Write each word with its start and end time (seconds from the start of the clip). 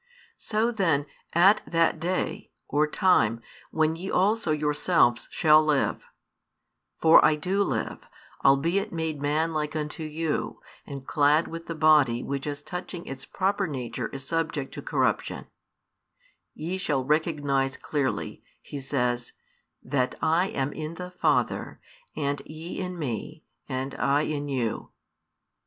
So 0.39 0.71
then 0.71 1.05
at 1.33 1.61
that 1.67 1.99
day, 1.99 2.49
or 2.67 2.87
time, 2.87 3.39
when 3.69 3.95
ye 3.95 4.09
also 4.09 4.49
yourselves 4.49 5.27
shall 5.29 5.63
live 5.63 6.07
for 6.99 7.23
I 7.23 7.35
do 7.35 7.61
live, 7.63 7.99
albeit 8.43 8.91
made 8.91 9.21
man 9.21 9.53
like 9.53 9.75
unto 9.75 10.01
you, 10.01 10.59
and 10.87 11.05
clad 11.05 11.47
with 11.47 11.67
the 11.67 11.75
body 11.75 12.23
which 12.23 12.47
as 12.47 12.63
touching 12.63 13.05
its 13.05 13.25
proper 13.25 13.67
nature 13.67 14.07
is 14.07 14.27
subject 14.27 14.73
to 14.73 14.81
corruption 14.81 15.45
ye 16.55 16.79
shall 16.79 17.05
recognise 17.05 17.77
clearly, 17.77 18.43
He 18.59 18.79
says, 18.79 19.33
that 19.83 20.15
I 20.19 20.47
am 20.47 20.73
in 20.73 20.95
the 20.95 21.11
Father, 21.11 21.79
and 22.15 22.41
ye 22.47 22.79
in 22.79 22.97
Me, 22.97 23.45
and 23.69 23.93
I 23.93 24.21
in 24.23 24.47
you. 24.49 24.89